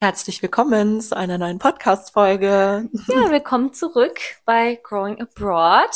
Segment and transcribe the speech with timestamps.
[0.00, 2.88] Herzlich willkommen zu einer neuen Podcast-Folge.
[3.08, 5.90] Ja, willkommen zurück bei Growing Abroad,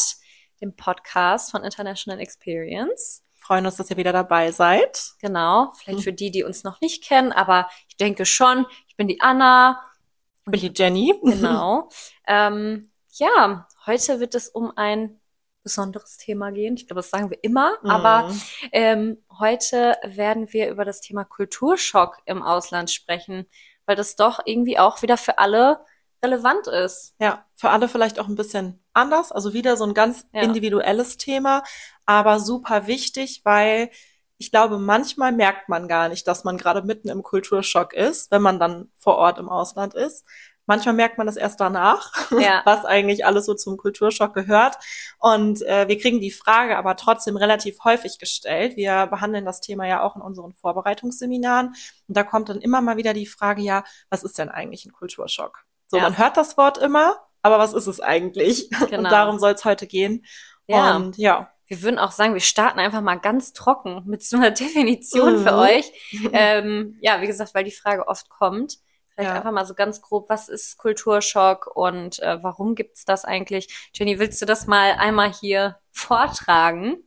[0.61, 3.23] dem Podcast von International Experience.
[3.37, 5.13] Freuen uns, dass ihr wieder dabei seid.
[5.21, 8.67] Genau, vielleicht für die, die uns noch nicht kennen, aber ich denke schon.
[8.89, 9.81] Ich bin die Anna.
[10.47, 11.15] Ich bin die Jenny.
[11.23, 11.89] Genau.
[12.27, 15.21] ähm, ja, heute wird es um ein
[15.63, 16.75] besonderes Thema gehen.
[16.75, 17.77] Ich glaube, das sagen wir immer.
[17.85, 17.91] Mhm.
[17.91, 18.35] Aber
[18.73, 23.47] ähm, heute werden wir über das Thema Kulturschock im Ausland sprechen
[23.87, 25.85] weil das doch irgendwie auch wieder für alle
[26.25, 27.15] relevant ist.
[27.19, 30.43] Ja, für alle vielleicht auch ein bisschen anders, also wieder so ein ganz ja.
[30.43, 31.63] individuelles Thema,
[32.07, 33.91] aber super wichtig, weil
[34.39, 38.43] ich glaube, manchmal merkt man gar nicht, dass man gerade mitten im Kulturschock ist, wenn
[38.43, 40.27] man dann vor Ort im Ausland ist.
[40.67, 42.63] Manchmal merkt man das erst danach, ja.
[42.65, 44.77] was eigentlich alles so zum Kulturschock gehört.
[45.19, 48.77] Und äh, wir kriegen die Frage aber trotzdem relativ häufig gestellt.
[48.77, 51.69] Wir behandeln das Thema ja auch in unseren Vorbereitungsseminaren.
[51.69, 54.93] Und da kommt dann immer mal wieder die Frage, ja, was ist denn eigentlich ein
[54.93, 55.65] Kulturschock?
[55.89, 56.05] So, ja.
[56.05, 58.71] man hört das Wort immer, aber was ist es eigentlich?
[58.89, 58.99] Genau.
[58.99, 60.25] Und darum soll es heute gehen.
[60.67, 60.97] Ja.
[60.97, 61.49] Und ja.
[61.67, 65.43] Wir würden auch sagen, wir starten einfach mal ganz trocken mit so einer Definition mhm.
[65.43, 65.91] für euch.
[66.33, 68.79] Ähm, ja, wie gesagt, weil die Frage oft kommt.
[69.15, 69.37] Vielleicht ja.
[69.37, 73.91] einfach mal so ganz grob, was ist Kulturschock und äh, warum gibt's das eigentlich?
[73.95, 77.05] Jenny, willst du das mal einmal hier vortragen?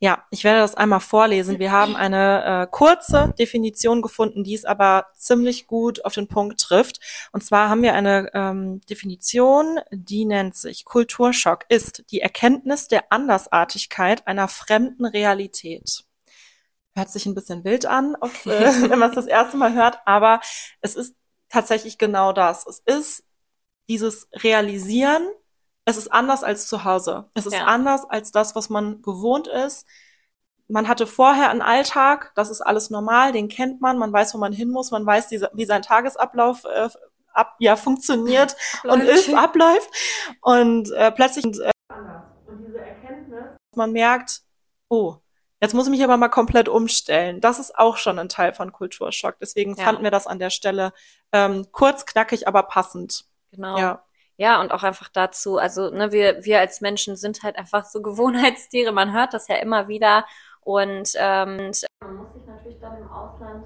[0.00, 1.58] Ja, ich werde das einmal vorlesen.
[1.58, 6.60] Wir haben eine äh, kurze Definition gefunden, die es aber ziemlich gut auf den Punkt
[6.60, 7.00] trifft.
[7.32, 13.10] Und zwar haben wir eine ähm, Definition, die nennt sich Kulturschock ist die Erkenntnis der
[13.12, 16.04] Andersartigkeit einer fremden Realität.
[16.94, 18.50] Hört sich ein bisschen wild an, auf, äh,
[18.90, 20.40] wenn man es das erste Mal hört, aber
[20.80, 21.16] es ist
[21.48, 22.66] tatsächlich genau das.
[22.66, 23.24] Es ist
[23.88, 25.26] dieses Realisieren,
[25.84, 27.30] es ist anders als zu Hause.
[27.34, 27.64] Es ist ja.
[27.64, 29.86] anders als das, was man gewohnt ist.
[30.68, 34.38] Man hatte vorher einen Alltag, das ist alles normal, den kennt man, man weiß, wo
[34.38, 36.90] man hin muss, man weiß, wie sein Tagesablauf äh,
[37.32, 39.88] ab, ja, funktioniert und ist, abläuft.
[40.42, 41.70] Und äh, plötzlich äh,
[42.46, 44.42] und diese Erkenntnis, man merkt,
[44.90, 45.16] oh,
[45.60, 47.40] Jetzt muss ich mich aber mal komplett umstellen.
[47.40, 49.36] Das ist auch schon ein Teil von Kulturschock.
[49.40, 49.84] Deswegen ja.
[49.84, 50.92] fanden wir das an der Stelle
[51.32, 53.24] ähm, kurz, knackig, aber passend.
[53.50, 53.78] Genau.
[53.78, 54.04] Ja.
[54.40, 58.00] Ja, und auch einfach dazu, also ne, wir, wir als Menschen sind halt einfach so
[58.02, 60.24] Gewohnheitstiere, man hört das ja immer wieder.
[60.60, 63.64] Und ähm, man muss sich natürlich dann im Ausland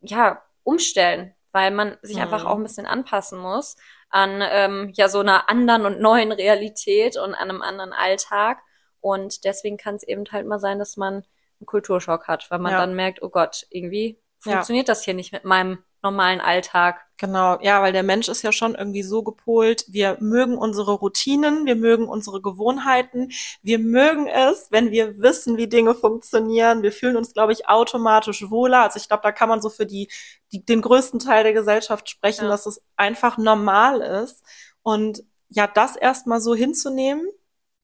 [0.00, 2.22] ja umstellen, weil man sich mhm.
[2.22, 3.76] einfach auch ein bisschen anpassen muss
[4.10, 8.58] an ähm, ja so einer anderen und neuen Realität und an einem anderen Alltag.
[9.06, 11.14] Und deswegen kann es eben halt mal sein, dass man
[11.60, 12.80] einen Kulturschock hat, weil man ja.
[12.80, 14.94] dann merkt, oh Gott, irgendwie funktioniert ja.
[14.94, 17.06] das hier nicht mit meinem normalen Alltag.
[17.16, 21.66] Genau, ja, weil der Mensch ist ja schon irgendwie so gepolt, wir mögen unsere Routinen,
[21.66, 23.30] wir mögen unsere Gewohnheiten,
[23.62, 28.50] wir mögen es, wenn wir wissen, wie Dinge funktionieren, wir fühlen uns, glaube ich, automatisch
[28.50, 28.82] wohler.
[28.82, 30.08] Also ich glaube, da kann man so für die,
[30.50, 32.50] die den größten Teil der Gesellschaft sprechen, ja.
[32.50, 34.42] dass es einfach normal ist.
[34.82, 37.28] Und ja, das erstmal so hinzunehmen,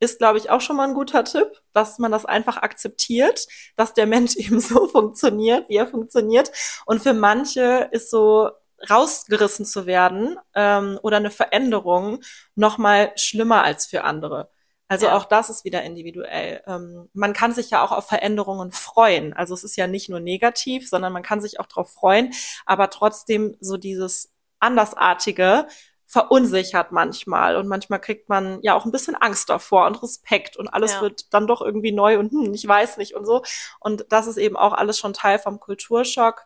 [0.03, 3.47] ist, glaube ich, auch schon mal ein guter Tipp, dass man das einfach akzeptiert,
[3.77, 6.51] dass der Mensch eben so funktioniert, wie er funktioniert.
[6.87, 8.51] Und für manche ist so
[8.91, 12.21] rausgerissen zu werden ähm, oder eine Veränderung
[12.57, 14.51] noch mal schlimmer als für andere.
[14.89, 15.17] Also ja.
[15.17, 16.62] auch das ist wieder individuell.
[16.67, 19.33] Ähm, man kann sich ja auch auf Veränderungen freuen.
[19.35, 22.33] Also es ist ja nicht nur negativ, sondern man kann sich auch darauf freuen,
[22.67, 25.69] aber trotzdem so dieses Andersartige
[26.12, 30.69] verunsichert manchmal und manchmal kriegt man ja auch ein bisschen Angst davor und Respekt und
[30.69, 31.00] alles ja.
[31.00, 33.43] wird dann doch irgendwie neu und hm, ich weiß nicht und so.
[33.81, 36.45] Und das ist eben auch alles schon Teil vom Kulturschock.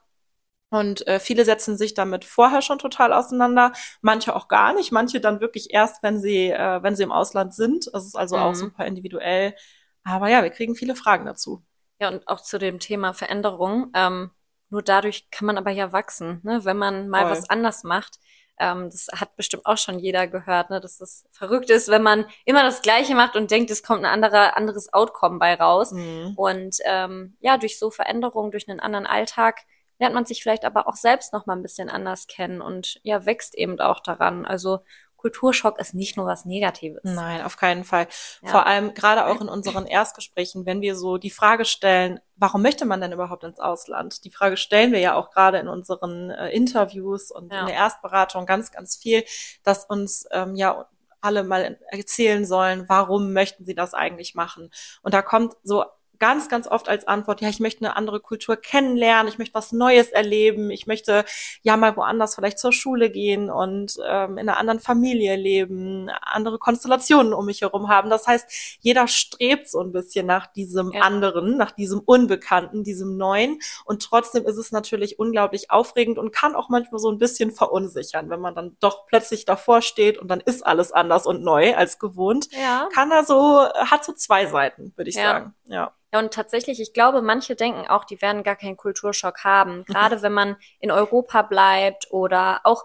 [0.71, 3.73] Und äh, viele setzen sich damit vorher schon total auseinander,
[4.03, 7.53] manche auch gar nicht, manche dann wirklich erst, wenn sie, äh, wenn sie im Ausland
[7.53, 7.91] sind.
[7.93, 8.43] Das ist also mhm.
[8.43, 9.57] auch super individuell.
[10.05, 11.65] Aber ja, wir kriegen viele Fragen dazu.
[12.01, 13.91] Ja, und auch zu dem Thema Veränderung.
[13.95, 14.31] Ähm,
[14.71, 16.65] nur dadurch kann man aber ja wachsen, ne?
[16.65, 17.31] wenn man mal Voll.
[17.33, 18.21] was anders macht.
[18.59, 22.27] Ähm, das hat bestimmt auch schon jeder gehört, ne, dass das verrückt ist, wenn man
[22.45, 25.93] immer das Gleiche macht und denkt, es kommt ein anderer, anderes Outcome bei raus.
[25.93, 26.35] Mhm.
[26.37, 29.61] Und ähm, ja, durch so Veränderungen, durch einen anderen Alltag
[29.99, 33.25] lernt man sich vielleicht aber auch selbst noch mal ein bisschen anders kennen und ja,
[33.25, 34.45] wächst eben auch daran.
[34.45, 34.81] Also
[35.27, 37.01] Kulturschock ist nicht nur was Negatives.
[37.03, 38.07] Nein, auf keinen Fall.
[38.43, 38.51] Ja.
[38.51, 42.85] Vor allem gerade auch in unseren Erstgesprächen, wenn wir so die Frage stellen, warum möchte
[42.85, 44.25] man denn überhaupt ins Ausland?
[44.25, 47.61] Die Frage stellen wir ja auch gerade in unseren äh, Interviews und ja.
[47.61, 49.25] in der Erstberatung ganz, ganz viel,
[49.65, 50.89] dass uns ähm, ja
[51.21, 54.71] alle mal erzählen sollen, warum möchten sie das eigentlich machen?
[55.03, 55.85] Und da kommt so
[56.19, 59.73] ganz, ganz oft als Antwort, ja, ich möchte eine andere Kultur kennenlernen, ich möchte was
[59.73, 61.25] Neues erleben, ich möchte
[61.63, 66.59] ja mal woanders vielleicht zur Schule gehen und ähm, in einer anderen Familie leben, andere
[66.59, 68.11] Konstellationen um mich herum haben.
[68.11, 71.03] Das heißt, jeder strebt so ein bisschen nach diesem ja.
[71.03, 73.59] anderen, nach diesem Unbekannten, diesem Neuen.
[73.85, 78.31] Und trotzdem ist es natürlich unglaublich aufregend und kann auch manchmal so ein bisschen verunsichern,
[78.31, 81.99] wenn man dann doch plötzlich davor steht und dann ist alles anders und neu als
[81.99, 82.49] gewohnt.
[82.53, 82.89] Ja.
[82.95, 85.23] Kann er so, hat so zwei Seiten, würde ich ja.
[85.23, 85.55] sagen.
[85.67, 85.93] Ja.
[86.13, 89.85] Ja, und tatsächlich, ich glaube, manche denken auch, die werden gar keinen Kulturschock haben.
[89.87, 92.85] Gerade wenn man in Europa bleibt oder auch,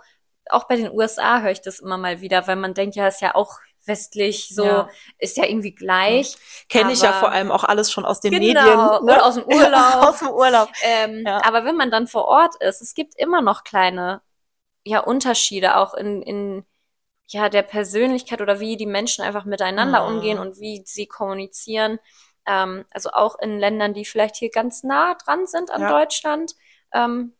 [0.49, 3.21] auch bei den USA höre ich das immer mal wieder, weil man denkt, ja, ist
[3.21, 4.89] ja auch westlich, so ja.
[5.17, 6.35] ist ja irgendwie gleich.
[6.69, 8.77] Kenne ich ja vor allem auch alles schon aus den genau, Medien.
[8.77, 8.99] Ne?
[9.01, 9.95] Oder aus dem Urlaub.
[9.95, 10.69] aus dem Urlaub.
[10.83, 11.41] Ähm, ja.
[11.45, 14.21] Aber wenn man dann vor Ort ist, es gibt immer noch kleine
[14.83, 16.65] ja, Unterschiede, auch in, in
[17.27, 20.15] ja, der Persönlichkeit oder wie die Menschen einfach miteinander mhm.
[20.15, 21.99] umgehen und wie sie kommunizieren.
[22.45, 25.89] Ähm, also auch in Ländern, die vielleicht hier ganz nah dran sind an ja.
[25.89, 26.55] Deutschland,
[26.93, 27.33] ähm,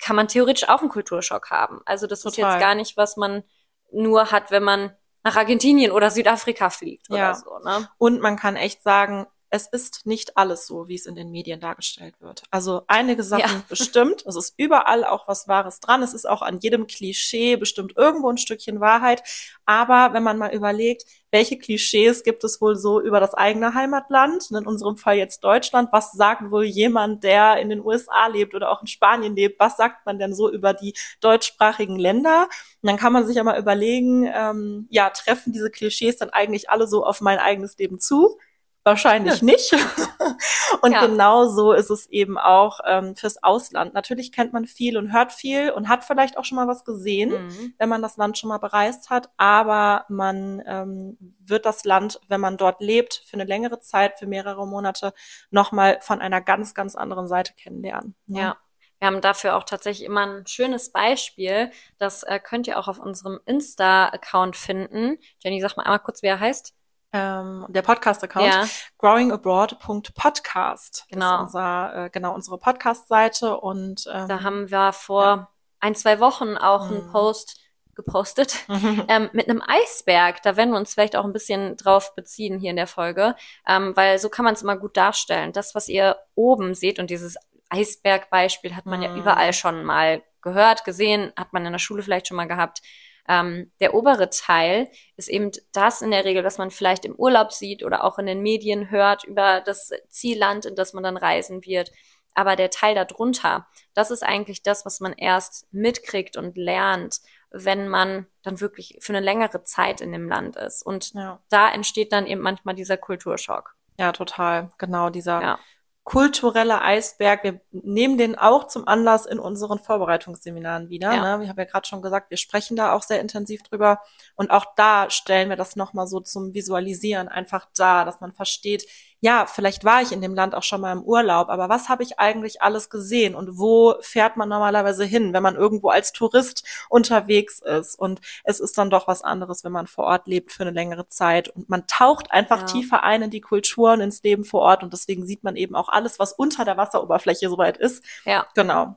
[0.00, 1.80] kann man theoretisch auch einen Kulturschock haben.
[1.84, 2.30] Also das Total.
[2.30, 3.44] ist jetzt gar nicht, was man
[3.90, 7.14] nur hat, wenn man nach Argentinien oder Südafrika fliegt ja.
[7.14, 7.58] oder so.
[7.58, 7.88] Ne?
[7.98, 9.26] Und man kann echt sagen,
[9.56, 12.42] es ist nicht alles so, wie es in den Medien dargestellt wird.
[12.50, 13.62] Also einige Sachen ja.
[13.68, 14.22] bestimmt.
[14.26, 16.02] Es ist überall auch was Wahres dran.
[16.02, 19.22] Es ist auch an jedem Klischee bestimmt irgendwo ein Stückchen Wahrheit.
[19.64, 24.50] Aber wenn man mal überlegt, welche Klischees gibt es wohl so über das eigene Heimatland,
[24.50, 28.70] in unserem Fall jetzt Deutschland, was sagt wohl jemand, der in den USA lebt oder
[28.70, 32.48] auch in Spanien lebt, was sagt man denn so über die deutschsprachigen Länder?
[32.82, 36.70] Und dann kann man sich ja mal überlegen, ähm, ja, treffen diese Klischees dann eigentlich
[36.70, 38.38] alle so auf mein eigenes Leben zu?
[38.86, 39.72] Wahrscheinlich nicht.
[40.80, 41.04] und ja.
[41.04, 43.94] genau so ist es eben auch ähm, fürs Ausland.
[43.94, 47.30] Natürlich kennt man viel und hört viel und hat vielleicht auch schon mal was gesehen,
[47.30, 47.74] mhm.
[47.78, 49.28] wenn man das Land schon mal bereist hat.
[49.38, 54.28] Aber man ähm, wird das Land, wenn man dort lebt, für eine längere Zeit, für
[54.28, 55.12] mehrere Monate,
[55.50, 58.14] nochmal von einer ganz, ganz anderen Seite kennenlernen.
[58.28, 58.38] Ne?
[58.38, 58.56] Ja.
[59.00, 61.72] Wir haben dafür auch tatsächlich immer ein schönes Beispiel.
[61.98, 65.18] Das äh, könnt ihr auch auf unserem Insta-Account finden.
[65.40, 66.75] Jenny, sag mal einmal kurz, wie er heißt
[67.16, 68.64] ähm, der Podcast-Account, ja.
[68.98, 71.06] growingabroad.podcast.
[71.08, 71.42] Genau.
[71.42, 75.48] unser, äh, genau unsere Podcast-Seite und ähm, da haben wir vor ja.
[75.80, 76.96] ein, zwei Wochen auch mhm.
[76.96, 77.60] einen Post
[77.94, 78.66] gepostet
[79.08, 80.42] ähm, mit einem Eisberg.
[80.42, 83.34] Da werden wir uns vielleicht auch ein bisschen drauf beziehen hier in der Folge,
[83.66, 85.52] ähm, weil so kann man es immer gut darstellen.
[85.52, 87.36] Das, was ihr oben seht und dieses
[87.70, 89.04] Eisbergbeispiel hat man mhm.
[89.04, 92.82] ja überall schon mal gehört, gesehen, hat man in der Schule vielleicht schon mal gehabt.
[93.28, 97.52] Ähm, der obere Teil ist eben das in der Regel, was man vielleicht im Urlaub
[97.52, 101.64] sieht oder auch in den Medien hört über das Zielland, in das man dann reisen
[101.64, 101.90] wird.
[102.34, 107.20] Aber der Teil darunter, das ist eigentlich das, was man erst mitkriegt und lernt,
[107.50, 110.84] wenn man dann wirklich für eine längere Zeit in dem Land ist.
[110.84, 111.40] Und ja.
[111.48, 113.74] da entsteht dann eben manchmal dieser Kulturschock.
[113.98, 114.68] Ja, total.
[114.76, 115.58] Genau, dieser ja
[116.06, 117.42] kulturelle Eisberg.
[117.42, 121.12] Wir nehmen den auch zum Anlass in unseren Vorbereitungsseminaren wieder.
[121.12, 121.36] Ja.
[121.36, 121.42] Ne?
[121.42, 123.98] Ich habe ja gerade schon gesagt, wir sprechen da auch sehr intensiv drüber.
[124.36, 128.86] Und auch da stellen wir das nochmal so zum Visualisieren einfach da, dass man versteht,
[129.20, 132.02] ja, vielleicht war ich in dem Land auch schon mal im Urlaub, aber was habe
[132.02, 136.64] ich eigentlich alles gesehen und wo fährt man normalerweise hin, wenn man irgendwo als Tourist
[136.88, 137.98] unterwegs ist?
[137.98, 141.08] Und es ist dann doch was anderes, wenn man vor Ort lebt für eine längere
[141.08, 142.66] Zeit und man taucht einfach ja.
[142.66, 145.88] tiefer ein in die Kulturen, ins Leben vor Ort und deswegen sieht man eben auch
[145.88, 148.04] alles, was unter der Wasseroberfläche soweit ist.
[148.24, 148.46] Ja.
[148.54, 148.96] Genau.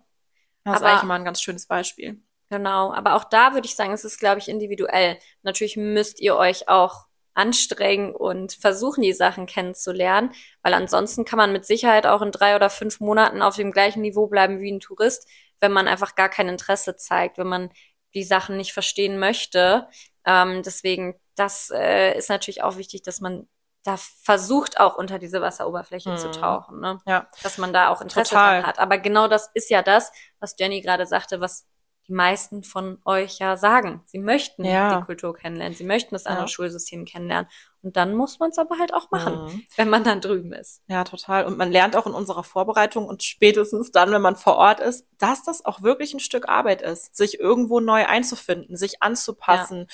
[0.63, 2.21] Das aber ist eigentlich mal ein ganz schönes Beispiel.
[2.49, 5.19] Genau, aber auch da würde ich sagen, es ist, glaube ich, individuell.
[5.43, 10.31] Natürlich müsst ihr euch auch anstrengen und versuchen, die Sachen kennenzulernen,
[10.61, 14.01] weil ansonsten kann man mit Sicherheit auch in drei oder fünf Monaten auf dem gleichen
[14.01, 15.27] Niveau bleiben wie ein Tourist,
[15.59, 17.69] wenn man einfach gar kein Interesse zeigt, wenn man
[18.13, 19.87] die Sachen nicht verstehen möchte.
[20.25, 23.47] Ähm, deswegen, das äh, ist natürlich auch wichtig, dass man
[23.83, 26.17] da versucht auch unter diese Wasseroberfläche hm.
[26.17, 26.99] zu tauchen, ne?
[27.07, 27.27] Ja.
[27.43, 28.77] Dass man da auch Interesse dran hat.
[28.77, 31.65] Aber genau das ist ja das, was Jenny gerade sagte, was
[32.09, 34.01] die meisten von euch ja sagen.
[34.07, 34.97] Sie möchten ja.
[34.99, 36.47] die Kultur kennenlernen, sie möchten das andere ja.
[36.47, 37.49] Schulsystem kennenlernen.
[37.83, 39.63] Und dann muss man es aber halt auch machen, mhm.
[39.75, 40.81] wenn man dann drüben ist.
[40.87, 41.45] Ja, total.
[41.45, 45.07] Und man lernt auch in unserer Vorbereitung und spätestens dann, wenn man vor Ort ist,
[45.19, 49.85] dass das auch wirklich ein Stück Arbeit ist, sich irgendwo neu einzufinden, sich anzupassen,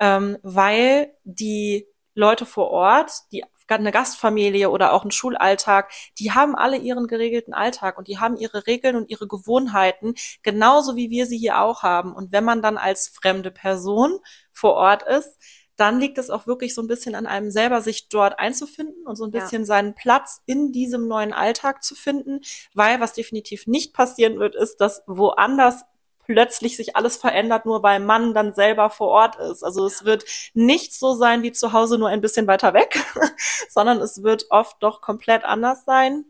[0.00, 0.16] ja.
[0.16, 6.54] ähm, weil die Leute vor Ort, die eine Gastfamilie oder auch ein Schulalltag, die haben
[6.54, 11.26] alle ihren geregelten Alltag und die haben ihre Regeln und ihre Gewohnheiten, genauso wie wir
[11.26, 12.14] sie hier auch haben.
[12.14, 14.18] Und wenn man dann als fremde Person
[14.52, 15.38] vor Ort ist,
[15.76, 19.16] dann liegt es auch wirklich so ein bisschen an einem selber, sich dort einzufinden und
[19.16, 19.66] so ein bisschen ja.
[19.66, 22.40] seinen Platz in diesem neuen Alltag zu finden,
[22.74, 25.84] weil was definitiv nicht passieren wird, ist, dass woanders
[26.26, 29.62] plötzlich sich alles verändert, nur weil Mann dann selber vor Ort ist.
[29.62, 32.98] Also es wird nicht so sein wie zu Hause, nur ein bisschen weiter weg,
[33.68, 36.24] sondern es wird oft doch komplett anders sein.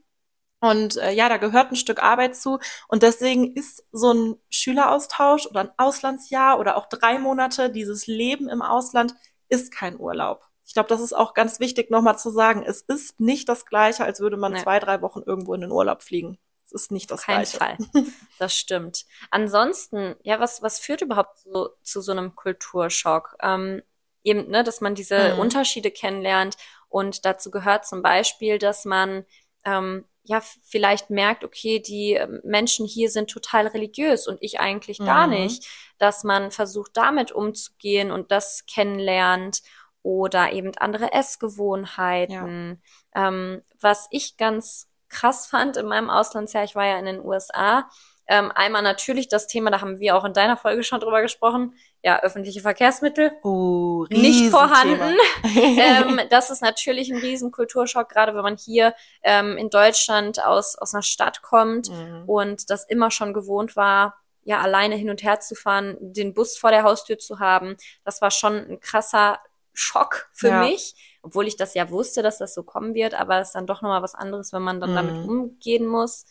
[0.61, 2.59] Und äh, ja, da gehört ein Stück Arbeit zu.
[2.89, 8.49] Und deswegen ist so ein Schüleraustausch oder ein Auslandsjahr oder auch drei Monate, dieses Leben
[8.49, 9.15] im Ausland,
[9.49, 10.43] ist kein Urlaub.
[10.67, 12.63] Ich glaube, das ist auch ganz wichtig nochmal zu sagen.
[12.63, 14.63] Es ist nicht das Gleiche, als würde man nee.
[14.63, 16.39] zwei, drei Wochen irgendwo in den Urlaub fliegen.
[16.64, 17.59] Es ist nicht das Kein Gleiche.
[17.59, 17.78] Fall.
[18.38, 19.04] Das stimmt.
[19.30, 23.37] Ansonsten, ja, was, was führt überhaupt so, zu so einem Kulturschock?
[23.40, 23.83] Ähm,
[24.25, 25.40] eben, ne, dass man diese mhm.
[25.40, 26.56] Unterschiede kennenlernt
[26.88, 29.25] und dazu gehört zum Beispiel, dass man
[29.64, 34.99] ähm, ja vielleicht merkt, okay, die ähm, Menschen hier sind total religiös und ich eigentlich
[34.99, 35.35] gar mhm.
[35.35, 35.68] nicht,
[35.99, 39.62] dass man versucht, damit umzugehen und das kennenlernt
[40.02, 42.83] oder eben andere Essgewohnheiten.
[43.14, 43.28] Ja.
[43.28, 47.88] Ähm, was ich ganz krass fand in meinem Auslandsjahr, ich war ja in den USA,
[48.26, 51.75] ähm, einmal natürlich das Thema, da haben wir auch in deiner Folge schon drüber gesprochen,
[52.02, 55.16] ja, öffentliche Verkehrsmittel oh, nicht vorhanden.
[55.56, 60.76] ähm, das ist natürlich ein riesen Kulturschock, gerade wenn man hier ähm, in Deutschland aus,
[60.76, 62.25] aus einer Stadt kommt mhm.
[62.26, 66.56] und das immer schon gewohnt war, ja, alleine hin und her zu fahren, den Bus
[66.56, 67.76] vor der Haustür zu haben.
[68.04, 69.38] Das war schon ein krasser
[69.73, 70.61] Schock für ja.
[70.61, 73.66] mich, obwohl ich das ja wusste, dass das so kommen wird, aber es ist dann
[73.66, 74.95] doch nochmal was anderes, wenn man dann mhm.
[74.95, 76.26] damit umgehen muss.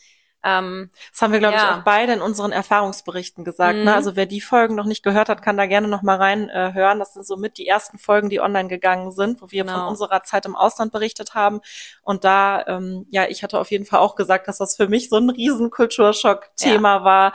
[0.46, 1.64] Ähm, das haben wir, glaube ja.
[1.64, 3.76] ich, auch beide in unseren Erfahrungsberichten gesagt.
[3.76, 3.80] Ne?
[3.80, 3.86] Mhm.
[3.86, 3.96] Ne?
[3.96, 6.74] Also wer die Folgen noch nicht gehört hat, kann da gerne noch mal rein äh,
[6.74, 7.00] hören.
[7.00, 9.80] Das sind somit die ersten Folgen, die online gegangen sind, wo wir genau.
[9.80, 11.62] von unserer Zeit im Ausland berichtet haben.
[12.02, 15.10] Und da, ähm, ja, ich hatte auf jeden Fall auch gesagt, dass das für mich
[15.10, 17.04] so ein riesen Kulturschock-Thema ja.
[17.04, 17.34] war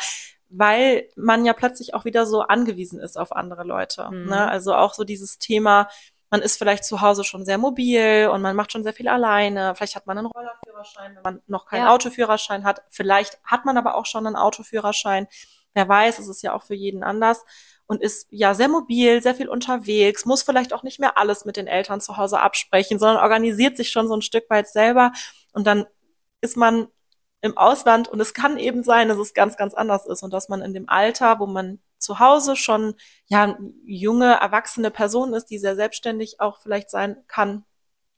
[0.50, 4.08] weil man ja plötzlich auch wieder so angewiesen ist auf andere Leute.
[4.10, 4.30] Mhm.
[4.30, 4.48] Ne?
[4.48, 5.88] Also auch so dieses Thema,
[6.30, 9.74] man ist vielleicht zu Hause schon sehr mobil und man macht schon sehr viel alleine.
[9.74, 11.94] Vielleicht hat man einen Rollerführerschein, wenn man noch keinen ja.
[11.94, 12.82] Autoführerschein hat.
[12.90, 15.26] Vielleicht hat man aber auch schon einen Autoführerschein.
[15.74, 17.44] Wer weiß, es ist ja auch für jeden anders
[17.86, 21.56] und ist ja sehr mobil, sehr viel unterwegs, muss vielleicht auch nicht mehr alles mit
[21.56, 25.12] den Eltern zu Hause absprechen, sondern organisiert sich schon so ein Stück weit selber
[25.52, 25.86] und dann
[26.40, 26.88] ist man
[27.40, 30.48] im Ausland und es kann eben sein, dass es ganz, ganz anders ist und dass
[30.48, 32.94] man in dem Alter, wo man zu Hause schon
[33.26, 37.64] ja junge, erwachsene Person ist, die sehr selbstständig auch vielleicht sein kann,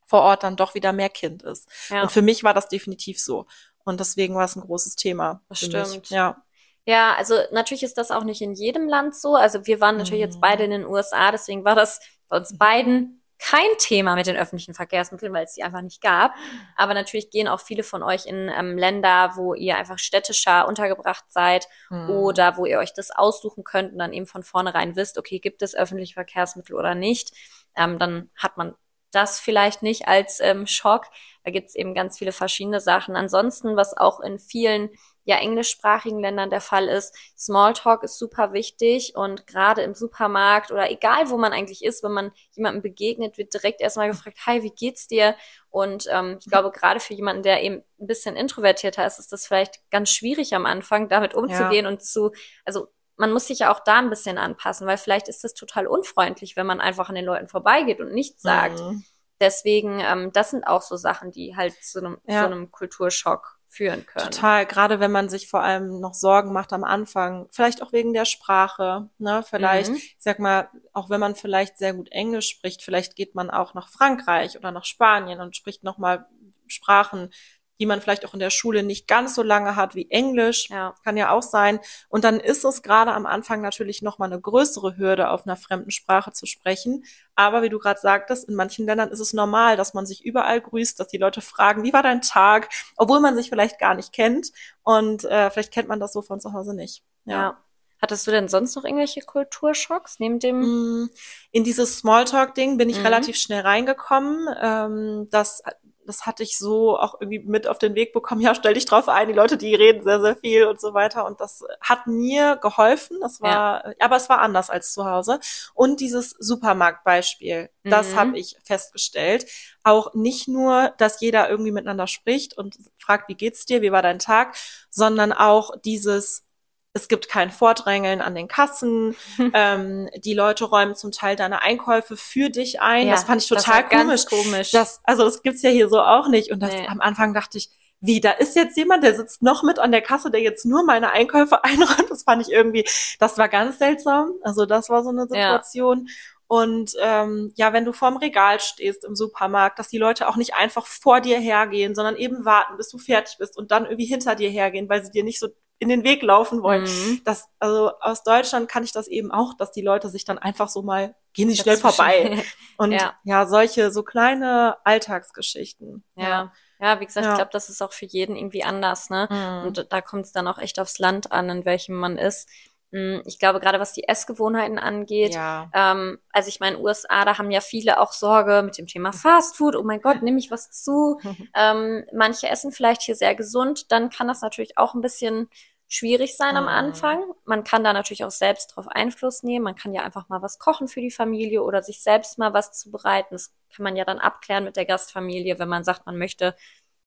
[0.05, 1.69] vor Ort dann doch wieder mehr Kind ist.
[1.89, 2.03] Ja.
[2.03, 3.47] Und für mich war das definitiv so.
[3.85, 5.43] Und deswegen war es ein großes Thema.
[5.49, 6.01] Das stimmt.
[6.01, 6.11] Mich.
[6.11, 6.43] Ja.
[6.87, 9.37] Ja, also natürlich ist das auch nicht in jedem Land so.
[9.37, 10.31] Also wir waren natürlich mhm.
[10.31, 14.37] jetzt beide in den USA, deswegen war das bei uns beiden kein Thema mit den
[14.37, 16.35] öffentlichen Verkehrsmitteln, weil es die einfach nicht gab.
[16.77, 21.25] Aber natürlich gehen auch viele von euch in ähm, Länder, wo ihr einfach städtischer untergebracht
[21.29, 22.11] seid mhm.
[22.11, 25.63] oder wo ihr euch das aussuchen könnt und dann eben von vornherein wisst, okay, gibt
[25.63, 27.33] es öffentliche Verkehrsmittel oder nicht.
[27.77, 28.75] Ähm, dann hat man
[29.11, 31.07] das vielleicht nicht als ähm, Schock.
[31.45, 33.17] Da gibt es eben ganz viele verschiedene Sachen.
[33.17, 34.91] Ansonsten, was auch in vielen
[35.25, 37.15] ja englischsprachigen Ländern der Fall ist.
[37.37, 42.13] Smalltalk ist super wichtig und gerade im Supermarkt oder egal wo man eigentlich ist, wenn
[42.13, 45.37] man jemandem begegnet, wird direkt erstmal gefragt, hi, wie geht's dir?
[45.69, 49.47] Und ähm, ich glaube, gerade für jemanden, der eben ein bisschen introvertierter ist, ist das
[49.47, 51.91] vielleicht ganz schwierig am Anfang, damit umzugehen ja.
[51.91, 52.33] und zu,
[52.65, 55.87] also man muss sich ja auch da ein bisschen anpassen, weil vielleicht ist das total
[55.87, 58.81] unfreundlich, wenn man einfach an den Leuten vorbeigeht und nichts sagt.
[58.81, 59.05] Mhm.
[59.41, 62.41] Deswegen, ähm, das sind auch so Sachen, die halt zu einem, ja.
[62.41, 64.25] zu einem Kulturschock führen können.
[64.31, 68.13] Total, gerade wenn man sich vor allem noch Sorgen macht am Anfang, vielleicht auch wegen
[68.13, 69.45] der Sprache, ne?
[69.49, 69.97] Vielleicht, mhm.
[69.97, 73.73] ich sag mal, auch wenn man vielleicht sehr gut Englisch spricht, vielleicht geht man auch
[73.75, 76.27] nach Frankreich oder nach Spanien und spricht nochmal
[76.67, 77.31] Sprachen,
[77.81, 80.95] die man vielleicht auch in der Schule nicht ganz so lange hat wie Englisch, ja.
[81.03, 81.81] kann ja auch sein.
[82.09, 85.57] Und dann ist es gerade am Anfang natürlich noch mal eine größere Hürde, auf einer
[85.57, 87.05] fremden Sprache zu sprechen.
[87.35, 90.61] Aber wie du gerade sagtest, in manchen Ländern ist es normal, dass man sich überall
[90.61, 94.13] grüßt, dass die Leute fragen, wie war dein Tag, obwohl man sich vielleicht gar nicht
[94.13, 94.53] kennt.
[94.83, 97.03] Und äh, vielleicht kennt man das so von zu Hause nicht.
[97.25, 97.33] ja.
[97.35, 97.57] ja.
[98.03, 100.61] Hattest du denn sonst noch irgendwelche Kulturschocks neben dem?
[100.61, 101.11] Mm,
[101.51, 103.05] in dieses Smalltalk-Ding bin ich mhm.
[103.05, 104.49] relativ schnell reingekommen.
[104.59, 105.63] Ähm, das
[106.11, 108.41] das hatte ich so auch irgendwie mit auf den Weg bekommen.
[108.51, 111.25] Ja, stell dich drauf ein, die Leute, die reden sehr, sehr viel und so weiter.
[111.25, 113.19] Und das hat mir geholfen.
[113.21, 113.95] Das war, ja.
[114.01, 115.39] aber es war anders als zu Hause.
[115.75, 117.91] Und dieses Supermarktbeispiel, mhm.
[117.91, 119.47] das habe ich festgestellt.
[119.85, 124.03] Auch nicht nur, dass jeder irgendwie miteinander spricht und fragt, wie geht's dir, wie war
[124.03, 124.57] dein Tag,
[124.91, 126.50] sondern auch dieses,
[126.93, 129.15] es gibt kein Vordrängeln an den Kassen,
[129.55, 133.07] ähm, die Leute räumen zum Teil deine Einkäufe für dich ein.
[133.07, 134.27] Ja, das fand ich total komisch.
[134.27, 134.73] komisch.
[134.73, 136.51] Das, also das gibt's ja hier so auch nicht.
[136.51, 136.87] Und das, nee.
[136.89, 137.71] am Anfang dachte ich,
[138.01, 140.85] wie, da ist jetzt jemand, der sitzt noch mit an der Kasse, der jetzt nur
[140.85, 142.11] meine Einkäufe einräumt.
[142.11, 142.87] Das fand ich irgendwie,
[143.19, 144.33] das war ganz seltsam.
[144.43, 146.07] Also das war so eine Situation.
[146.07, 146.13] Ja.
[146.49, 150.55] Und ähm, ja, wenn du vorm Regal stehst im Supermarkt, dass die Leute auch nicht
[150.55, 154.35] einfach vor dir hergehen, sondern eben warten, bis du fertig bist und dann irgendwie hinter
[154.35, 156.85] dir hergehen, weil sie dir nicht so in den Weg laufen wollen.
[156.85, 157.23] Mhm.
[157.25, 160.69] Das, also aus Deutschland kann ich das eben auch, dass die Leute sich dann einfach
[160.69, 162.45] so mal, gehen sie schnell vorbei.
[162.77, 163.15] Und ja.
[163.25, 166.05] ja, solche so kleine Alltagsgeschichten.
[166.15, 166.29] Ja.
[166.29, 166.53] ja.
[166.83, 167.33] Ja, wie gesagt, ja.
[167.33, 169.29] ich glaube, das ist auch für jeden irgendwie anders, ne?
[169.31, 169.67] Mhm.
[169.67, 172.49] Und da kommt es dann auch echt aufs Land an, in welchem man ist.
[172.93, 175.71] Mm, ich glaube, gerade was die Essgewohnheiten angeht, ja.
[175.75, 179.77] ähm, also ich meine, USA, da haben ja viele auch Sorge mit dem Thema Fastfood.
[179.77, 181.21] Oh mein Gott, nehme ich was zu?
[181.55, 185.49] ähm, manche essen vielleicht hier sehr gesund, dann kann das natürlich auch ein bisschen
[185.91, 186.69] schwierig sein am mhm.
[186.69, 187.25] Anfang.
[187.45, 189.65] Man kann da natürlich auch selbst drauf Einfluss nehmen.
[189.65, 192.73] Man kann ja einfach mal was kochen für die Familie oder sich selbst mal was
[192.73, 193.35] zubereiten.
[193.35, 196.55] Das kann man ja dann abklären mit der Gastfamilie, wenn man sagt, man möchte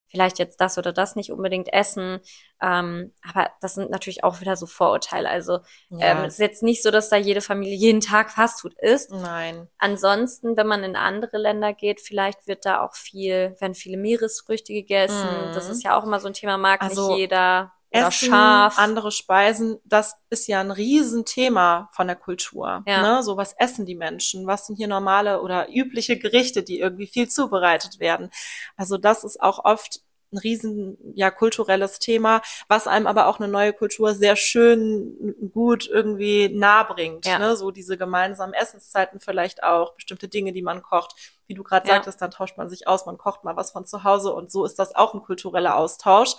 [0.08, 2.20] vielleicht jetzt das oder das nicht unbedingt essen.
[2.60, 5.30] Ähm, aber das sind natürlich auch wieder so Vorurteile.
[5.30, 6.18] Also ja.
[6.18, 9.10] ähm, es ist jetzt nicht so, dass da jede Familie jeden Tag Fastfood isst.
[9.10, 9.66] Nein.
[9.78, 14.74] Ansonsten, wenn man in andere Länder geht, vielleicht wird da auch viel, werden viele Meeresfrüchte
[14.74, 15.48] gegessen.
[15.48, 15.54] Mhm.
[15.54, 17.72] Das ist ja auch immer so ein Thema, mag also, nicht jeder.
[17.94, 18.78] Essen, scharf.
[18.78, 22.82] andere Speisen, das ist ja ein Riesenthema von der Kultur.
[22.86, 23.02] Ja.
[23.02, 23.22] Ne?
[23.22, 24.46] So was essen die Menschen?
[24.46, 28.30] Was sind hier normale oder übliche Gerichte, die irgendwie viel zubereitet werden?
[28.76, 30.00] Also das ist auch oft
[30.34, 35.86] ein riesen ja kulturelles Thema, was einem aber auch eine neue Kultur sehr schön gut
[35.86, 37.26] irgendwie nahe bringt.
[37.26, 37.38] Ja.
[37.38, 37.56] Ne?
[37.56, 41.14] So diese gemeinsamen Essenszeiten vielleicht auch, bestimmte Dinge, die man kocht.
[41.46, 41.94] Wie du gerade ja.
[41.94, 44.64] sagtest, dann tauscht man sich aus, man kocht mal was von zu Hause und so
[44.64, 46.34] ist das auch ein kultureller Austausch.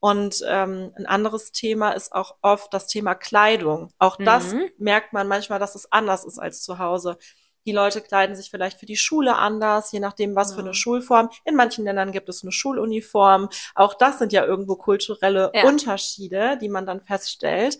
[0.00, 3.92] Und ähm, ein anderes Thema ist auch oft das Thema Kleidung.
[3.98, 4.70] Auch das mhm.
[4.78, 7.18] merkt man manchmal, dass es anders ist als zu Hause.
[7.66, 10.56] Die Leute kleiden sich vielleicht für die Schule anders, je nachdem, was ja.
[10.56, 11.30] für eine Schulform.
[11.44, 13.48] In manchen Ländern gibt es eine Schuluniform.
[13.74, 15.64] Auch das sind ja irgendwo kulturelle ja.
[15.64, 17.78] Unterschiede, die man dann feststellt.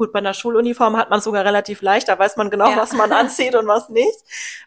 [0.00, 2.78] Gut, bei einer Schuluniform hat man es sogar relativ leicht, da weiß man genau, ja.
[2.78, 4.16] was man anzieht und was nicht.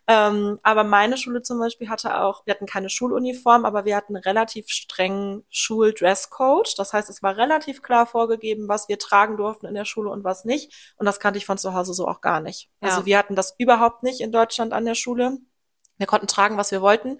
[0.05, 4.15] Ähm, aber meine Schule zum Beispiel hatte auch, wir hatten keine Schuluniform, aber wir hatten
[4.15, 6.77] relativ strengen Schuldresscode.
[6.77, 10.23] Das heißt, es war relativ klar vorgegeben, was wir tragen durften in der Schule und
[10.23, 10.93] was nicht.
[10.97, 12.69] Und das kannte ich von zu Hause so auch gar nicht.
[12.83, 12.89] Ja.
[12.89, 15.39] Also wir hatten das überhaupt nicht in Deutschland an der Schule.
[15.97, 17.19] Wir konnten tragen, was wir wollten.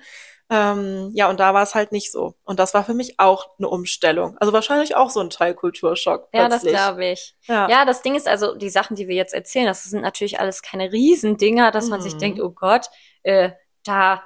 [0.50, 2.36] Ähm, ja, und da war es halt nicht so.
[2.44, 4.38] Und das war für mich auch eine Umstellung.
[4.40, 6.28] Also wahrscheinlich auch so ein Teil Kulturschock.
[6.34, 7.36] Ja, das glaube ich.
[7.48, 7.68] Ja.
[7.70, 10.62] ja, das Ding ist also, die Sachen, die wir jetzt erzählen, das sind natürlich alles
[10.62, 11.92] keine Riesendinger, dass mhm.
[11.92, 12.20] man sich mhm.
[12.20, 12.88] denkt, oh Gott,
[13.24, 13.52] äh,
[13.84, 14.24] da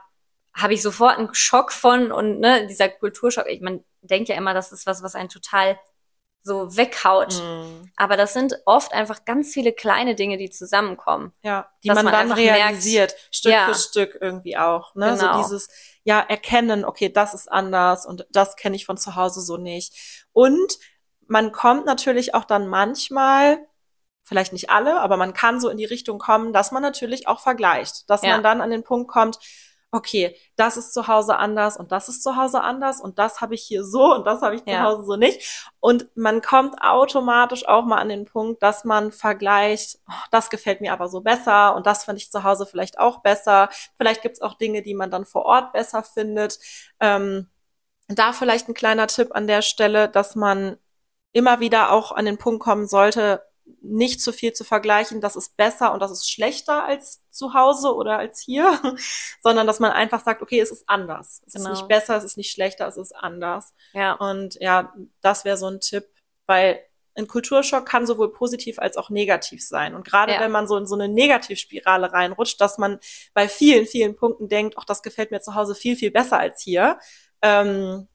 [0.54, 3.48] habe ich sofort einen Schock von und ne, dieser Kulturschock.
[3.48, 5.80] Ich, man denkt ja immer, das ist was, was einen total
[6.48, 7.36] so weghaut.
[7.36, 7.92] Mm.
[7.96, 11.34] Aber das sind oft einfach ganz viele kleine Dinge, die zusammenkommen.
[11.44, 13.68] Ja, die man, man, dann realisiert, merkt, Stück ja.
[13.68, 14.96] für Stück irgendwie auch.
[14.96, 15.16] Ne?
[15.16, 15.34] Genau.
[15.34, 15.70] So dieses,
[16.04, 20.26] ja, erkennen, okay, das ist anders und das kenne ich von zu Hause so nicht.
[20.34, 20.80] Und
[21.28, 23.60] man kommt natürlich auch dann manchmal,
[24.24, 27.40] vielleicht nicht alle, aber man kann so in die Richtung kommen, dass man natürlich auch
[27.40, 28.32] vergleicht, dass ja.
[28.32, 29.38] man dann an den Punkt kommt,
[29.92, 33.56] okay, das ist zu Hause anders und das ist zu Hause anders und das habe
[33.56, 34.78] ich hier so und das habe ich ja.
[34.78, 35.72] zu Hause so nicht.
[35.80, 40.82] Und man kommt automatisch auch mal an den Punkt, dass man vergleicht, oh, das gefällt
[40.82, 43.70] mir aber so besser und das finde ich zu Hause vielleicht auch besser.
[43.98, 46.60] Vielleicht gibt's auch Dinge, die man dann vor Ort besser findet.
[47.00, 47.48] Ähm,
[48.10, 50.78] da vielleicht ein kleiner Tipp an der Stelle, dass man
[51.34, 53.44] immer wieder auch an den Punkt kommen sollte,
[53.82, 57.96] nicht zu viel zu vergleichen, das ist besser und das ist schlechter als zu Hause
[57.96, 58.80] oder als hier,
[59.42, 61.42] sondern dass man einfach sagt, okay, es ist anders.
[61.46, 61.72] Es genau.
[61.72, 63.74] ist nicht besser, es ist nicht schlechter, es ist anders.
[63.94, 64.14] Ja.
[64.14, 66.06] Und ja, das wäre so ein Tipp,
[66.46, 66.80] weil
[67.16, 69.96] ein Kulturschock kann sowohl positiv als auch negativ sein.
[69.96, 70.40] Und gerade ja.
[70.40, 73.00] wenn man so in so eine Negativspirale reinrutscht, dass man
[73.34, 76.62] bei vielen, vielen Punkten denkt, ach, das gefällt mir zu Hause viel, viel besser als
[76.62, 77.00] hier,
[77.42, 78.08] ähm,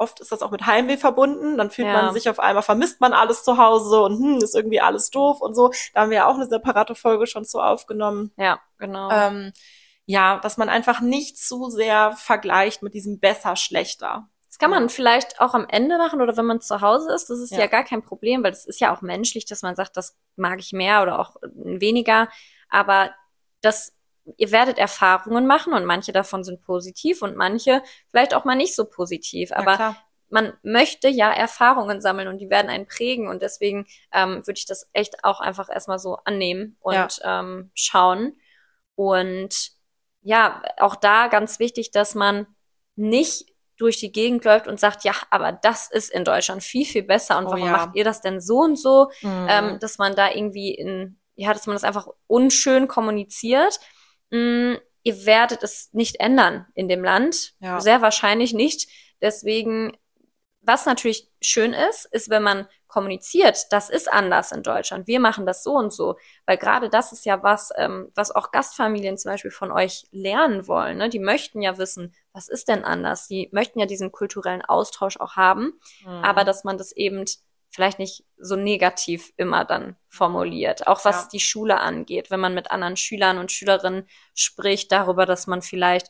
[0.00, 1.56] oft ist das auch mit Heimweh verbunden.
[1.58, 2.02] Dann fühlt ja.
[2.02, 5.40] man sich auf einmal, vermisst man alles zu Hause und hm, ist irgendwie alles doof
[5.40, 5.70] und so.
[5.94, 8.32] Da haben wir ja auch eine separate Folge schon zu aufgenommen.
[8.36, 9.10] Ja, genau.
[9.10, 9.52] Ähm,
[10.06, 14.28] ja, dass man einfach nicht zu sehr vergleicht mit diesem besser, schlechter.
[14.46, 17.28] Das kann man vielleicht auch am Ende machen oder wenn man zu Hause ist.
[17.28, 17.60] Das ist ja.
[17.60, 20.58] ja gar kein Problem, weil das ist ja auch menschlich, dass man sagt, das mag
[20.60, 22.28] ich mehr oder auch weniger.
[22.70, 23.10] Aber
[23.60, 23.97] das
[24.36, 28.74] ihr werdet Erfahrungen machen und manche davon sind positiv und manche vielleicht auch mal nicht
[28.74, 29.52] so positiv.
[29.52, 29.96] Aber
[30.30, 34.66] man möchte ja Erfahrungen sammeln und die werden einen prägen und deswegen ähm, würde ich
[34.66, 37.40] das echt auch einfach erstmal so annehmen und ja.
[37.40, 38.36] ähm, schauen.
[38.94, 39.70] Und
[40.20, 42.46] ja, auch da ganz wichtig, dass man
[42.96, 43.46] nicht
[43.78, 47.38] durch die Gegend läuft und sagt, ja, aber das ist in Deutschland viel, viel besser
[47.38, 47.72] und oh, warum ja.
[47.72, 49.46] macht ihr das denn so und so, mhm.
[49.48, 53.78] ähm, dass man da irgendwie in, ja, dass man das einfach unschön kommuniziert
[54.30, 57.54] mh, mm, ihr werdet es nicht ändern in dem Land.
[57.60, 57.80] Ja.
[57.80, 58.90] Sehr wahrscheinlich nicht.
[59.22, 59.96] Deswegen,
[60.60, 65.06] was natürlich schön ist, ist, wenn man kommuniziert, das ist anders in Deutschland.
[65.06, 66.16] Wir machen das so und so.
[66.46, 70.66] Weil gerade das ist ja was, ähm, was auch Gastfamilien zum Beispiel von euch lernen
[70.66, 70.98] wollen.
[70.98, 71.08] Ne?
[71.08, 73.28] Die möchten ja wissen, was ist denn anders?
[73.28, 75.78] Die möchten ja diesen kulturellen Austausch auch haben.
[76.04, 76.24] Mhm.
[76.24, 77.24] Aber dass man das eben
[77.70, 80.86] vielleicht nicht so negativ immer dann formuliert.
[80.86, 81.28] Auch was Ja.
[81.32, 86.08] die Schule angeht, wenn man mit anderen Schülern und Schülerinnen spricht darüber, dass man vielleicht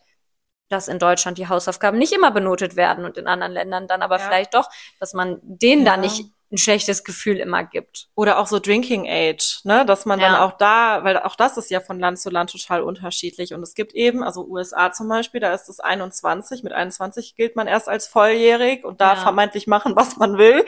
[0.70, 4.18] dass in Deutschland die Hausaufgaben nicht immer benotet werden und in anderen Ländern dann aber
[4.18, 4.26] Ja.
[4.26, 4.68] vielleicht doch,
[5.00, 5.92] dass man denen Ja.
[5.94, 8.08] da nicht ein schlechtes Gefühl immer gibt.
[8.14, 9.84] Oder auch so Drinking Age, ne?
[9.84, 10.44] Dass man dann Ja.
[10.46, 13.52] auch da, weil auch das ist ja von Land zu Land total unterschiedlich.
[13.52, 17.54] Und es gibt eben, also USA zum Beispiel, da ist es 21, mit 21 gilt
[17.54, 19.24] man erst als volljährig und darf Ja.
[19.24, 20.64] vermeintlich machen, was man will.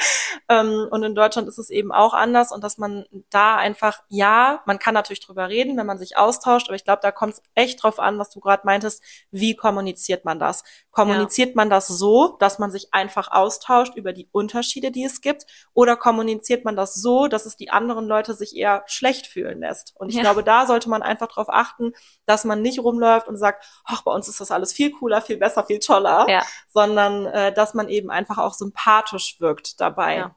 [0.51, 4.61] Ähm, und in Deutschland ist es eben auch anders und dass man da einfach, ja,
[4.67, 7.43] man kann natürlich drüber reden, wenn man sich austauscht, aber ich glaube, da kommt es
[7.55, 10.63] echt drauf an, was du gerade meintest, wie kommuniziert man das?
[10.91, 15.47] Kommuniziert man das so, dass man sich einfach austauscht über die Unterschiede, die es gibt?
[15.75, 19.93] Oder kommuniziert man das so, dass es die anderen Leute sich eher schlecht fühlen lässt?
[19.97, 20.23] Und ich Ja.
[20.23, 21.93] glaube, da sollte man einfach darauf achten,
[22.27, 25.37] dass man nicht rumläuft und sagt, ach, bei uns ist das alles viel cooler, viel
[25.37, 26.43] besser, viel toller, Ja.
[26.69, 30.17] sondern äh, dass man eben einfach auch sympathisch wirkt dabei.
[30.17, 30.37] Ja.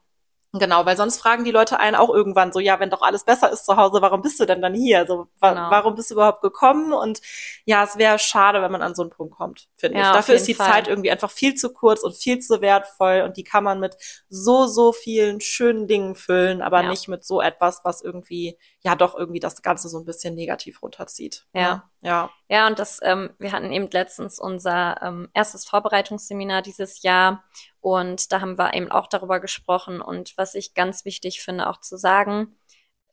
[0.56, 3.52] Genau, weil sonst fragen die Leute einen auch irgendwann so, ja, wenn doch alles besser
[3.52, 5.08] ist zu Hause, warum bist du denn dann hier?
[5.08, 5.72] So, wa Genau.
[5.72, 6.94] warum bist du überhaupt gekommen?
[6.94, 7.22] Und
[7.66, 10.16] ja, es wäre schade, wenn man an so einen Punkt kommt, finde Ja, ich.
[10.16, 10.72] Dafür ist die Fall.
[10.72, 13.98] Zeit irgendwie einfach viel zu kurz und viel zu wertvoll und die kann man mit
[14.30, 16.90] so, so vielen schönen Dingen füllen, aber Ja.
[16.90, 20.84] nicht mit so etwas, was irgendwie, ja, doch irgendwie das Ganze so ein bisschen negativ
[20.84, 21.48] runterzieht.
[21.54, 21.74] Ja.
[21.74, 21.84] Ne?
[22.02, 22.30] Ja.
[22.50, 27.44] Ja, und das, ähm, wir hatten eben letztens unser ähm, erstes Vorbereitungsseminar dieses Jahr
[27.84, 31.80] und da haben wir eben auch darüber gesprochen und was ich ganz wichtig finde auch
[31.82, 32.58] zu sagen,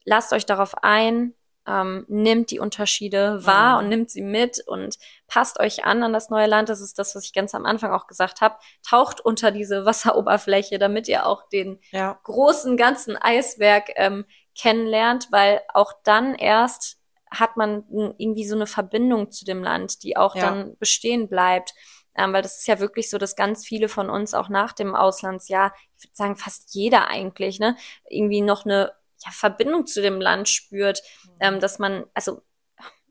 [0.04, 1.34] lasst euch darauf ein,
[1.66, 3.78] ähm, nimmt die Unterschiede wahr Mhm.
[3.84, 6.68] und nimmt sie mit und passt euch an an das neue Land.
[6.68, 8.56] Das ist das, was ich ganz am Anfang auch gesagt habe.
[8.88, 12.18] Taucht unter diese Wasseroberfläche, damit ihr auch den Ja.
[12.22, 14.24] großen ganzen Eisberg ähm,
[14.56, 16.96] kennenlernt, weil auch dann erst
[17.30, 20.42] hat man irgendwie so eine Verbindung zu dem Land, die auch Ja.
[20.42, 21.74] dann bestehen bleibt.
[22.16, 24.94] Ähm, weil das ist ja wirklich so, dass ganz viele von uns auch nach dem
[24.94, 27.76] Auslandsjahr, ich würde sagen fast jeder eigentlich, ne,
[28.08, 28.92] irgendwie noch eine
[29.24, 31.02] ja, Verbindung zu dem Land spürt,
[31.40, 32.42] ähm, dass man, also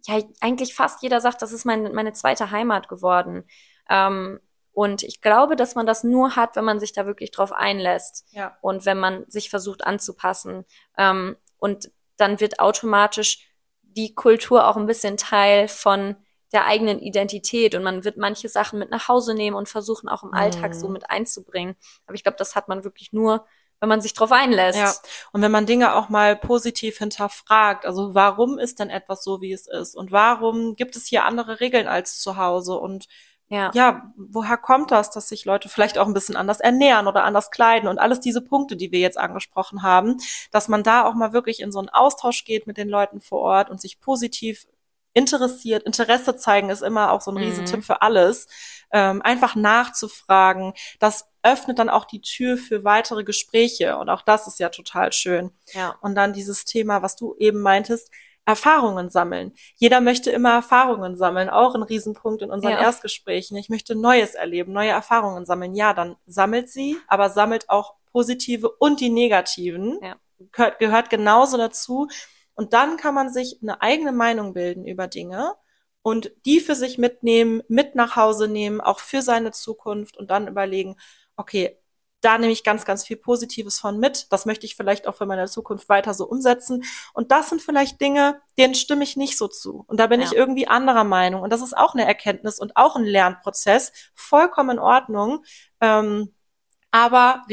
[0.05, 3.47] ja, eigentlich fast jeder sagt, das ist mein, meine zweite Heimat geworden.
[3.89, 4.39] Ähm,
[4.71, 8.25] und ich glaube, dass man das nur hat, wenn man sich da wirklich drauf einlässt
[8.31, 8.57] Ja.
[8.62, 10.65] und wenn man sich versucht anzupassen.
[10.97, 13.45] Ähm, und dann wird automatisch
[13.81, 16.15] die Kultur auch ein bisschen Teil von
[16.51, 20.23] der eigenen Identität und man wird manche Sachen mit nach Hause nehmen und versuchen auch
[20.23, 20.93] im Alltag so Mhm.
[20.93, 21.75] mit einzubringen.
[22.07, 23.45] Aber ich glaube, das hat man wirklich nur,
[23.79, 24.77] wenn man sich drauf einlässt.
[24.79, 24.93] Ja,
[25.31, 29.53] und wenn man Dinge auch mal positiv hinterfragt, also warum ist denn etwas so, wie
[29.53, 29.95] es ist?
[29.95, 32.77] Und warum gibt es hier andere Regeln als zu Hause?
[32.77, 33.07] Und
[33.51, 33.71] ja.
[33.73, 37.51] ja, woher kommt das, dass sich Leute vielleicht auch ein bisschen anders ernähren oder anders
[37.51, 40.17] kleiden und alles diese Punkte, die wir jetzt angesprochen haben,
[40.51, 43.39] dass man da auch mal wirklich in so einen Austausch geht mit den Leuten vor
[43.39, 44.67] Ort und sich positiv
[45.13, 45.84] interessiert.
[45.84, 47.43] Interesse zeigen ist immer auch so ein Mhm.
[47.43, 48.48] Riesentipp für alles.
[48.91, 54.48] Ähm, einfach nachzufragen, das öffnet dann auch die Tür für weitere Gespräche und auch das
[54.48, 55.52] ist ja total schön.
[55.74, 55.95] ja.
[56.02, 58.12] Und dann dieses Thema, was du eben meintest,
[58.45, 59.54] Erfahrungen sammeln.
[59.76, 62.82] Jeder möchte immer Erfahrungen sammeln, auch ein Riesenpunkt in unseren Ja.
[62.82, 63.56] Erstgesprächen.
[63.58, 65.76] Ich möchte Neues erleben, neue Erfahrungen sammeln.
[65.76, 70.00] Ja, dann sammelt sie, aber sammelt auch positive und die negativen.
[70.02, 70.15] Ja.
[70.52, 72.08] Gehört, gehört genauso dazu.
[72.60, 75.54] Und dann kann man sich eine eigene Meinung bilden über Dinge
[76.02, 80.50] und die für sich mitnehmen, mit nach Hause nehmen, auch für seine Zukunft und dann
[80.50, 80.98] überlegen,
[81.38, 81.80] okay,
[82.19, 84.28] da nehme ich ganz, ganz viel Positives von mit.
[84.34, 86.84] Das möchte ich vielleicht auch für meine Zukunft weiter so umsetzen.
[87.13, 89.86] Und das sind vielleicht Dinge, denen stimme ich nicht so zu.
[89.88, 90.28] Und da bin Ja.
[90.28, 91.43] ich irgendwie anderer Meinung.
[91.43, 93.93] Und das ist auch eine Erkenntnis und auch ein Lernprozess.
[94.15, 95.45] Vollkommen in Ordnung.
[95.80, 96.34] Ähm,
[96.91, 97.43] aber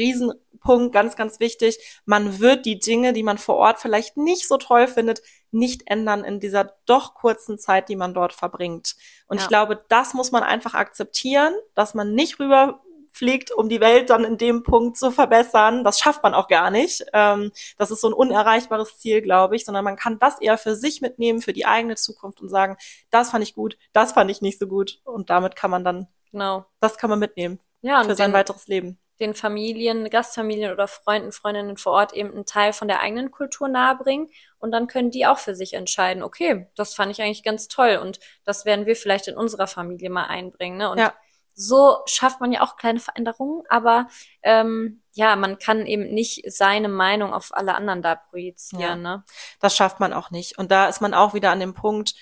[0.57, 4.57] Riesenpunkt, ganz, ganz wichtig, man wird die Dinge, die man vor Ort vielleicht nicht so
[4.57, 8.95] toll findet, nicht ändern in dieser doch kurzen Zeit, die man dort verbringt.
[9.27, 9.43] Und Ja.
[9.43, 14.23] ich glaube, das muss man einfach akzeptieren, dass man nicht rüberfliegt, um die Welt dann
[14.25, 15.83] in dem Punkt zu verbessern.
[15.83, 17.05] Das schafft man auch gar nicht.
[17.13, 20.75] Ähm, das ist so ein unerreichbares Ziel, glaube ich, sondern man kann das eher für
[20.75, 22.77] sich mitnehmen, für die eigene Zukunft und sagen,
[23.09, 24.99] das fand ich gut, das fand ich nicht so gut.
[25.05, 26.65] Und damit kann man dann, Genau.
[26.81, 28.99] das kann man mitnehmen Ja, für sein den, weiteres Leben.
[29.19, 33.67] Den Familien, Gastfamilien oder Freunden, Freundinnen vor Ort eben einen Teil von der eigenen Kultur
[33.67, 37.67] nahebringen und dann können die auch für sich entscheiden, okay, das fand ich eigentlich ganz
[37.67, 40.77] toll und das werden wir vielleicht in unserer Familie mal einbringen.
[40.77, 40.89] Ne?
[40.89, 41.13] Und Ja.
[41.55, 44.07] so schafft man ja auch kleine Veränderungen, aber
[44.43, 48.81] ähm, ja, man kann eben nicht seine Meinung auf alle anderen da projizieren.
[49.03, 49.17] Ja.
[49.17, 49.23] Ne?
[49.59, 50.57] Das schafft man auch nicht.
[50.59, 52.13] Und da ist man auch wieder an dem Punkt,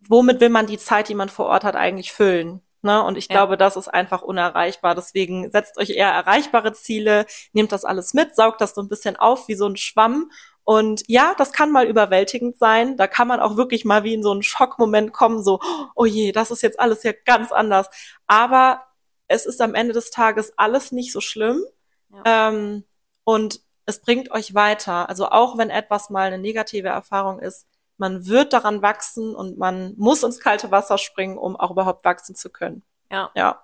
[0.00, 2.62] womit will man die Zeit, die man vor Ort hat, eigentlich füllen?
[2.82, 3.02] Ne?
[3.02, 3.34] Und ich Ja.
[3.34, 4.94] glaube, das ist einfach unerreichbar.
[4.94, 9.16] Deswegen setzt euch eher erreichbare Ziele, nehmt das alles mit, saugt das so ein bisschen
[9.16, 10.30] auf wie so ein Schwamm.
[10.64, 12.96] Und ja, das kann mal überwältigend sein.
[12.96, 15.60] Da kann man auch wirklich mal wie in so einen Schockmoment kommen, so,
[15.94, 17.88] oh je, das ist jetzt alles ja ganz anders.
[18.26, 18.82] Aber
[19.28, 21.62] es ist am Ende des Tages alles nicht so schlimm.
[22.10, 22.48] Ja.
[22.50, 22.84] Ähm,
[23.24, 25.08] und es bringt euch weiter.
[25.08, 27.66] Also auch wenn etwas mal eine negative Erfahrung ist,
[27.98, 32.34] man wird daran wachsen und man muss ins kalte Wasser springen, um auch überhaupt wachsen
[32.34, 32.82] zu können.
[33.10, 33.30] Ja.
[33.34, 33.62] Ja.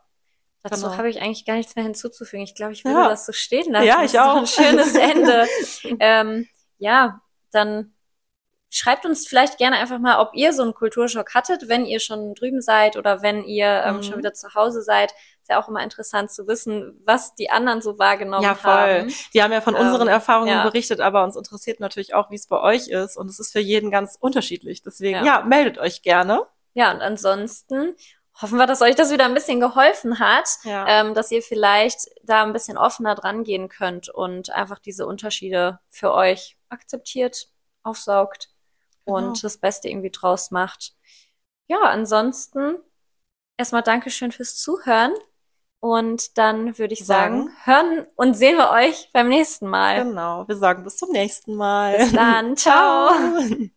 [0.63, 0.97] Dazu Genau.
[0.97, 2.43] habe ich eigentlich gar nichts mehr hinzuzufügen.
[2.45, 3.09] Ich glaube, ich würde Ja.
[3.09, 3.87] das so stehen lassen.
[3.87, 4.37] Ja, ich auch.
[4.37, 5.47] Ein schönes Ende.
[6.01, 7.21] ähm, ja,
[7.53, 7.94] dann
[8.77, 12.35] schreibt uns vielleicht gerne einfach mal, ob ihr so einen Kulturschock hattet, wenn ihr schon
[12.35, 14.03] drüben seid oder wenn ihr ähm, Mhm.
[14.03, 15.13] schon wieder zu Hause seid.
[15.43, 18.73] Ist ja auch immer interessant zu wissen, was die anderen so wahrgenommen Ja, voll.
[18.73, 19.15] haben.
[19.35, 20.63] Die haben ja von Ähm, unseren Erfahrungen ja.
[20.65, 23.17] berichtet, aber uns interessiert natürlich auch, wie es bei euch ist.
[23.19, 24.83] Und es ist für jeden ganz unterschiedlich.
[24.83, 25.41] Deswegen, Ja.
[25.41, 26.47] ja, meldet euch gerne.
[26.73, 27.95] Ja, und ansonsten
[28.41, 30.49] hoffen wir, dass euch das wieder ein bisschen geholfen hat.
[30.65, 30.87] Ja.
[30.89, 35.79] ähm, dass ihr vielleicht da ein bisschen offener dran gehen könnt und einfach diese Unterschiede
[35.91, 37.49] für euch akzeptiert,
[37.83, 38.49] aufsaugt
[39.07, 39.19] Genau.
[39.19, 40.95] und das Beste irgendwie draus macht.
[41.67, 42.77] Ja, ansonsten
[43.57, 45.13] erstmal Dankeschön fürs Zuhören
[45.81, 47.57] und dann würde ich sagen, Sagen.
[47.65, 50.05] hören und sehen wir euch beim nächsten Mal.
[50.05, 50.49] Genau.
[50.49, 51.99] Wir sagen bis zum nächsten Mal.
[51.99, 52.57] Bis dann.
[52.57, 53.11] Ciao.
[53.11, 53.69] Ciao.